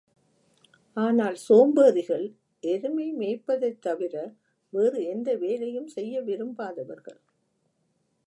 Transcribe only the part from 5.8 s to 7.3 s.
செய்ய விரும்பாதவர்கள்.